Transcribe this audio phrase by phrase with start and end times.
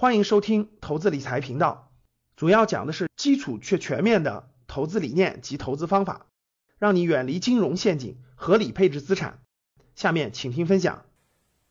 [0.00, 1.90] 欢迎收听投资理财频道，
[2.36, 6.26] 主要讲的是基础却全面的投资理念及投资方法，
[6.78, 9.40] 让你远离金融陷阱，合理配置资产。
[9.96, 11.04] 下面请听分享。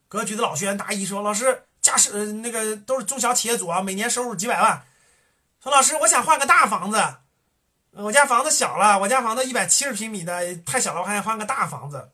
[0.10, 4.86] 格局的老学员答疑说：“老师，家是呃那个都是中小企业主啊，每年收入几百万。
[5.64, 6.98] 说老师，我想换个大房子，
[7.92, 12.10] 我家房子小了，我家房子一百七十平米的太小了，我还想换个大房子。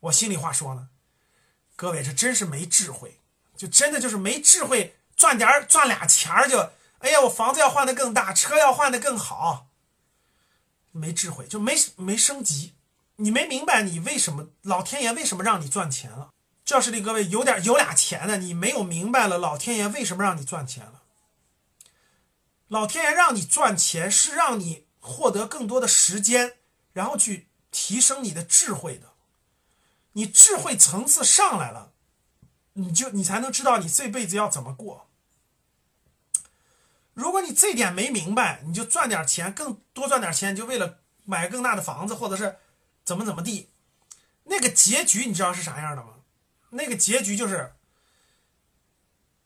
[0.00, 0.88] 我心里话说呢，
[1.76, 3.20] 各位这真是没智慧，
[3.56, 9.68] 就真的就是没智慧，赚点赚俩钱儿就，哎呀，我房子要换的更大，车要换的更好，
[10.92, 12.74] 没智慧就没没升级，
[13.16, 16.30] 你没明白你为什么老天爷为什么让你赚钱了。”
[16.64, 21.02] 教室里各位有点有俩钱的，你没有明白了，老天爷为什么让你赚钱了？
[22.68, 26.56] 老天爷让你赚钱是让你获得更多的时间，
[26.94, 29.12] 然后去提升你的智慧的。
[30.12, 31.92] 你智慧层次上来了，
[32.74, 35.08] 你就你才能知道你这辈子要怎么过。
[37.14, 42.56] 如果你这点没明白，你就赚点钱，更多赚点钱，就为了买更大的房子，或者是
[43.04, 43.70] 怎么怎么地，
[44.44, 46.14] 那个结局你知道是啥样的吗？
[46.70, 47.72] 那个结局就是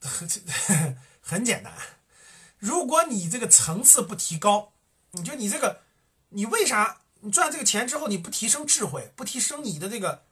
[0.01, 0.27] 很
[1.21, 1.75] 很简单。
[2.59, 4.73] 如果你这个层次不提高，
[5.11, 5.83] 你就你这个，
[6.31, 10.25] 你为啥你赚这个钱之后你不提升智慧，不提升你的这个，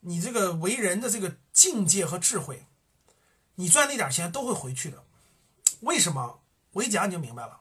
[0.00, 2.66] 你这个为人的这个境界和智慧，
[3.54, 5.02] 你赚那点钱都会回去的。
[5.80, 6.42] 为什么？
[6.72, 7.60] 我一讲你就明白了。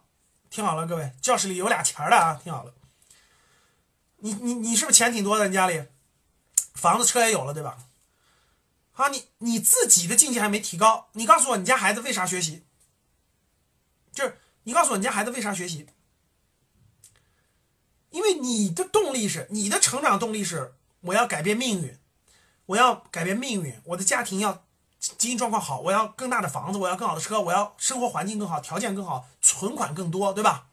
[0.50, 2.74] 听好了，各位，教室里有俩钱的啊，听好了。
[4.18, 5.48] 你你你是不是钱挺多的？
[5.48, 5.86] 你家里
[6.74, 7.78] 房子车也有了，对吧？
[8.92, 12.66] 好，你你自己的境界还没提高，你告诉我，你家孩子为啥学习？
[14.12, 15.88] 就是你告诉我，你家孩子为啥学习？
[18.12, 21.98] 因为你的动力是，你的成长动力是，我要改变命运，
[22.66, 24.64] 我要改变命运，我的家庭要
[25.00, 30.68] 经济状况好，我要更大的房子，我要更好的车，我要生活环境更好，条件更好，存款更多，对吧？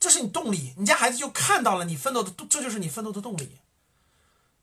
[0.00, 3.58] 这是你动力，你家孩子就看到了你奋斗的，这就是你奋斗的动力。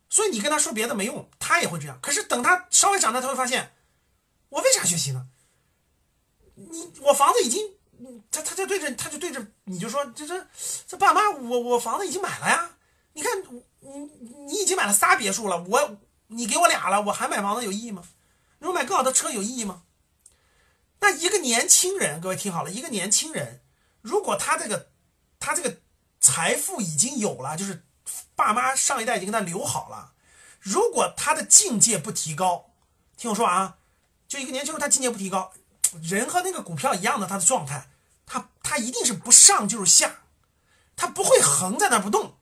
[0.09, 1.97] 所以你跟他说别的没用，他也会这样。
[2.01, 3.71] 可是等他稍微长大，他会发现，
[4.49, 5.27] 我为啥学习呢？
[6.55, 7.61] 你我房子已经，
[8.29, 10.45] 他他就对着他就对着你就说，这这
[10.85, 12.69] 这爸妈，我我房子已经买了呀。
[13.13, 13.31] 你看
[13.79, 13.89] 你
[14.45, 15.97] 你已经买了仨别墅了，我
[16.31, 18.03] 你给我俩了，我还买房子有意义吗？
[18.59, 19.83] 如果买更好的车有意义吗？
[20.99, 23.61] 那一个年轻人，各位听好了，一个年轻人，
[24.01, 24.89] 如果他这个
[25.39, 25.77] 他这个
[26.19, 27.85] 财富已经有了，就是。
[28.35, 30.13] 爸妈上一代已经给他留好了，
[30.59, 32.71] 如果他的境界不提高，
[33.15, 33.77] 听我说啊，
[34.27, 35.53] 就一个年轻人他境界不提高，
[36.01, 37.87] 人和那个股票一样的，他的状态，
[38.25, 40.23] 他他一定是不上就是下，
[40.95, 42.35] 他不会横在那不动。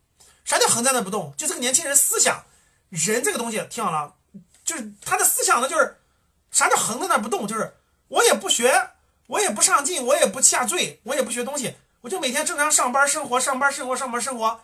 [0.46, 1.34] 啥叫横在那不动？
[1.36, 2.46] 就这个年轻人思想，
[2.90, 4.16] 人这个东西听好了，
[4.64, 5.98] 就是他的思想呢，就是
[6.52, 7.48] 啥叫横在那不动？
[7.48, 7.78] 就是
[8.08, 8.92] 我也不学，
[9.28, 14.62] 我也不上进，我也不下坠，我也不学东西，我就每天正常上班生活，上班生活，上班生活。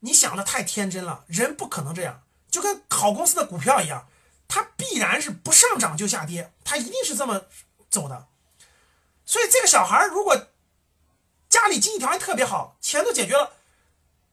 [0.00, 4.08] 你想的太天真了，人不可能这样，就跟好公司的股票一样，
[4.48, 7.42] 它必然是不上涨就下跌，它一定是这么
[7.88, 8.26] 走的。
[9.24, 10.48] 所以这个小孩如果
[11.48, 13.52] 家里经济条件特别好，钱都解决了，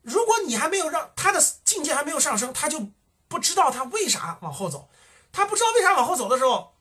[0.01, 2.89] 如果你还没有让他的境界还没有上升，他就
[3.29, 4.89] 不知道他为啥往后走，
[5.31, 6.75] 他不知道为啥往后走的时候，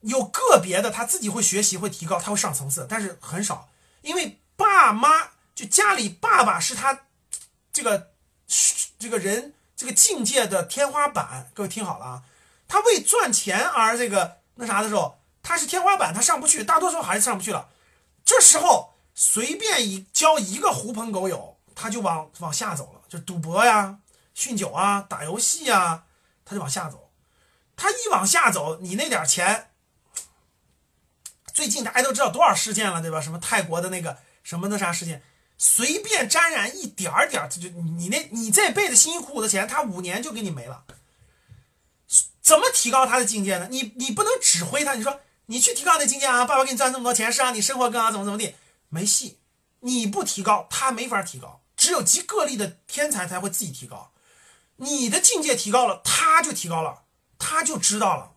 [0.00, 3.68] 有个别的他自己会学习会提高，他会上层次，但是很少，
[4.00, 7.02] 因为爸妈就家里爸爸是他。
[7.72, 8.12] 这个
[9.00, 12.22] 这个人这个境界的天花板，各位听好了啊！
[12.68, 17.68] 他为赚钱而这个那啥的时候，他是天花板，他上不去，大多数还是上不去了。
[18.24, 23.98] 这时候随便一交一个狐朋狗友，他就往往下走了，就赌博呀、
[24.36, 26.04] 酗酒啊、打游戏啊，
[26.44, 27.10] 他就往下走。
[27.76, 29.70] 他一往下走，你那点钱，
[31.52, 33.20] 最近大家都知道多少事件了，对吧？
[33.20, 35.22] 什么泰国的那个什么那啥事件。
[35.56, 40.84] 随便沾染一点点，他就你那你这辈子辛辛苦苦的钱，他五年就给你没了。
[42.42, 43.68] 怎么提高他的境界呢？
[43.70, 48.56] 你你不能指挥他，你说你去提高那境界啊，爸爸给你赚这么多钱，是让你生活更好，怎么怎么地，
[48.88, 49.38] 没戏。
[49.80, 54.12] 你不提高，他没法提高，只有极个例的天才才会自己提高。
[54.76, 57.04] 你的境界提高了，他就提高了，
[57.38, 58.32] 他就知道了。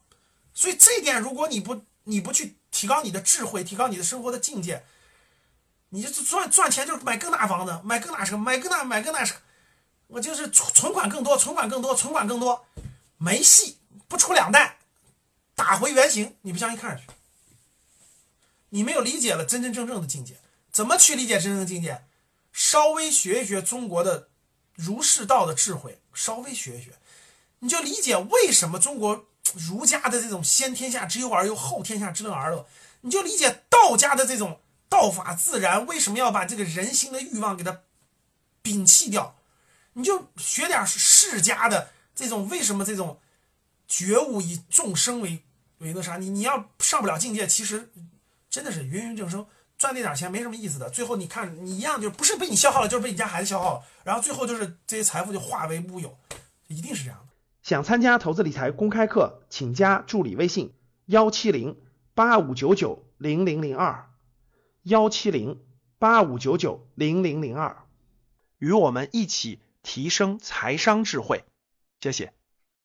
[0.53, 4.85] 所以这点，如果你不你不去提高你的智慧，提高你的生活的境界。
[5.89, 9.35] 你就赚赚钱就是买更大房子，买更大车，买更大买更大车，
[10.07, 12.65] 我就是存存款更多，存款更多，存款更多，
[13.17, 13.77] 没戏，
[14.09, 14.79] 不出两代，
[15.55, 16.35] 打回原形。
[16.41, 17.07] 你不相信看上去，
[18.69, 20.35] 你没有理解了真真正正的境界。
[20.73, 22.03] 怎么去理解真正的境界？
[22.51, 24.27] 稍微学一学中国的
[24.77, 26.93] 儒释道的智慧，稍微学一学，
[27.59, 32.65] 你就理解为什么中国儒家的这种先天下之忧而忧，后天下之乐而乐，
[33.01, 37.81] 你就理解道家的这种道法自然，为什么要把这个人心的欲望给它
[38.63, 39.35] 摒弃掉？
[39.93, 43.19] 你就学点世家的这种，为什么这种
[43.87, 45.43] 觉悟以众生为
[45.79, 46.17] 为那啥？
[46.17, 47.91] 你你要上不了境界，其实
[48.49, 49.47] 真的是芸芸众生
[49.77, 50.89] 赚那点钱没什么意思的。
[50.89, 56.17] 最后你看，你一样就不是被你消耗了，就是被你家孩子消耗了，然后最后就是这些财富就化为乌有，
[56.67, 57.33] 一定是这样的。
[57.61, 60.73] 想参加投资理财公开课，请加助理微信：
[61.05, 61.77] 幺七零
[62.13, 64.09] 八五九九零零零二，
[64.83, 65.61] 幺七零
[65.99, 67.83] 八五九九零零零二。
[68.57, 71.43] 与我们一起提升财商智慧。
[71.99, 72.36] 谢谢。